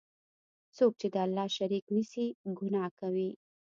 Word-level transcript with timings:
څوک 0.75 0.91
چی 0.99 1.07
د 1.13 1.15
الله 1.25 1.45
شریک 1.57 1.85
نیسي، 1.95 2.25
ګناه 2.59 2.89
کوي. 2.99 3.29